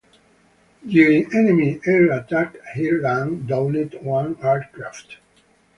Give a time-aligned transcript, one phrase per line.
[0.87, 5.17] During enemy air attack here "Lang" downed one aircraft.